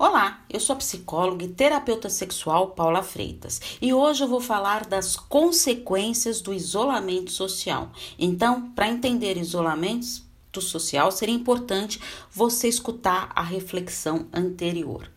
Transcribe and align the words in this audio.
Olá, 0.00 0.44
eu 0.48 0.60
sou 0.60 0.74
a 0.74 0.76
psicóloga 0.76 1.44
e 1.44 1.48
terapeuta 1.48 2.08
sexual 2.08 2.68
Paula 2.68 3.02
Freitas 3.02 3.60
e 3.82 3.92
hoje 3.92 4.22
eu 4.22 4.28
vou 4.28 4.40
falar 4.40 4.86
das 4.86 5.16
consequências 5.16 6.40
do 6.40 6.54
isolamento 6.54 7.32
social. 7.32 7.90
Então, 8.16 8.70
para 8.76 8.88
entender 8.88 9.36
isolamento 9.36 10.22
social, 10.60 11.10
seria 11.10 11.34
importante 11.34 12.00
você 12.30 12.68
escutar 12.68 13.32
a 13.34 13.42
reflexão 13.42 14.28
anterior. 14.32 15.10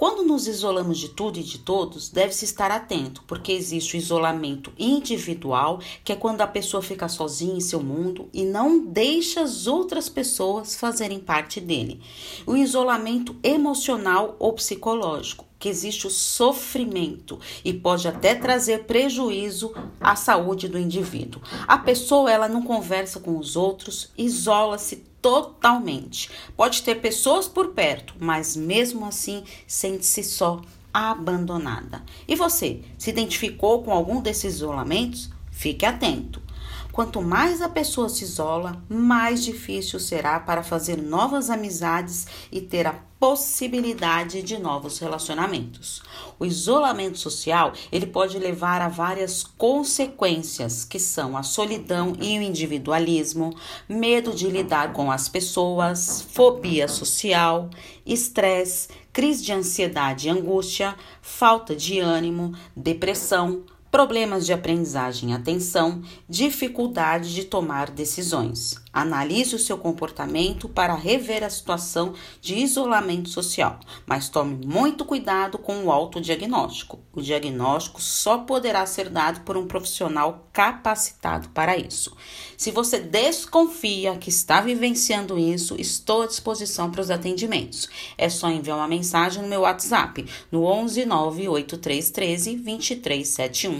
Quando 0.00 0.22
nos 0.22 0.48
isolamos 0.48 0.96
de 0.96 1.10
tudo 1.10 1.38
e 1.38 1.42
de 1.42 1.58
todos, 1.58 2.08
deve-se 2.08 2.46
estar 2.46 2.70
atento, 2.70 3.22
porque 3.26 3.52
existe 3.52 3.94
o 3.94 3.98
isolamento 3.98 4.72
individual, 4.78 5.78
que 6.02 6.10
é 6.10 6.16
quando 6.16 6.40
a 6.40 6.46
pessoa 6.46 6.82
fica 6.82 7.06
sozinha 7.06 7.54
em 7.54 7.60
seu 7.60 7.82
mundo 7.82 8.26
e 8.32 8.42
não 8.42 8.82
deixa 8.82 9.42
as 9.42 9.66
outras 9.66 10.08
pessoas 10.08 10.74
fazerem 10.74 11.20
parte 11.20 11.60
dele. 11.60 12.00
O 12.46 12.56
isolamento 12.56 13.36
emocional 13.42 14.36
ou 14.38 14.54
psicológico, 14.54 15.44
que 15.58 15.68
existe 15.68 16.06
o 16.06 16.10
sofrimento 16.10 17.38
e 17.62 17.70
pode 17.70 18.08
até 18.08 18.34
trazer 18.34 18.84
prejuízo 18.84 19.74
à 20.00 20.16
saúde 20.16 20.66
do 20.66 20.78
indivíduo. 20.78 21.42
A 21.68 21.76
pessoa 21.76 22.32
ela 22.32 22.48
não 22.48 22.62
conversa 22.62 23.20
com 23.20 23.36
os 23.36 23.54
outros, 23.54 24.10
isola-se 24.16 25.09
totalmente. 25.20 26.30
Pode 26.56 26.82
ter 26.82 26.96
pessoas 26.96 27.46
por 27.46 27.68
perto, 27.68 28.14
mas 28.18 28.56
mesmo 28.56 29.04
assim 29.06 29.44
sente-se 29.66 30.22
só 30.22 30.60
abandonada. 30.92 32.02
E 32.26 32.34
você, 32.34 32.80
se 32.98 33.10
identificou 33.10 33.82
com 33.82 33.92
algum 33.92 34.20
desses 34.20 34.54
isolamentos? 34.54 35.30
Fique 35.50 35.86
atento. 35.86 36.42
Quanto 36.92 37.22
mais 37.22 37.62
a 37.62 37.68
pessoa 37.68 38.08
se 38.08 38.24
isola, 38.24 38.82
mais 38.88 39.44
difícil 39.44 40.00
será 40.00 40.40
para 40.40 40.62
fazer 40.62 40.96
novas 40.96 41.48
amizades 41.48 42.26
e 42.50 42.60
ter 42.60 42.86
a 42.86 43.10
possibilidade 43.20 44.42
de 44.42 44.58
novos 44.58 44.98
relacionamentos. 44.98 46.02
O 46.38 46.46
isolamento 46.46 47.18
social, 47.18 47.74
ele 47.92 48.06
pode 48.06 48.38
levar 48.38 48.80
a 48.80 48.88
várias 48.88 49.44
consequências, 49.44 50.84
que 50.84 50.98
são 50.98 51.36
a 51.36 51.42
solidão 51.42 52.16
e 52.18 52.38
o 52.38 52.42
individualismo, 52.42 53.54
medo 53.86 54.34
de 54.34 54.48
lidar 54.48 54.92
com 54.92 55.12
as 55.12 55.28
pessoas, 55.28 56.26
fobia 56.32 56.88
social, 56.88 57.68
estresse, 58.06 58.88
crise 59.12 59.44
de 59.44 59.52
ansiedade 59.52 60.26
e 60.26 60.30
angústia, 60.30 60.96
falta 61.20 61.76
de 61.76 62.00
ânimo, 62.00 62.54
depressão, 62.74 63.64
problemas 63.90 64.46
de 64.46 64.52
aprendizagem 64.52 65.30
e 65.30 65.32
atenção, 65.32 66.02
dificuldade 66.28 67.34
de 67.34 67.44
tomar 67.44 67.90
decisões. 67.90 68.76
Analise 68.92 69.54
o 69.54 69.58
seu 69.58 69.78
comportamento 69.78 70.68
para 70.68 70.94
rever 70.94 71.44
a 71.44 71.50
situação 71.50 72.14
de 72.40 72.56
isolamento 72.56 73.28
social, 73.28 73.78
mas 74.04 74.28
tome 74.28 74.66
muito 74.66 75.04
cuidado 75.04 75.58
com 75.58 75.84
o 75.84 75.92
autodiagnóstico. 75.92 76.98
O 77.12 77.20
diagnóstico 77.20 78.00
só 78.00 78.38
poderá 78.38 78.84
ser 78.86 79.08
dado 79.08 79.40
por 79.40 79.56
um 79.56 79.66
profissional 79.66 80.48
capacitado 80.52 81.48
para 81.50 81.76
isso. 81.76 82.16
Se 82.56 82.70
você 82.70 82.98
desconfia 82.98 84.16
que 84.16 84.28
está 84.28 84.60
vivenciando 84.60 85.38
isso, 85.38 85.76
estou 85.78 86.22
à 86.22 86.26
disposição 86.26 86.90
para 86.90 87.00
os 87.00 87.10
atendimentos. 87.10 87.88
É 88.18 88.28
só 88.28 88.50
enviar 88.50 88.76
uma 88.76 88.88
mensagem 88.88 89.42
no 89.42 89.48
meu 89.48 89.60
WhatsApp 89.60 90.26
no 90.50 90.64
11 90.64 91.06
98313 91.06 92.56
2371. 92.56 93.79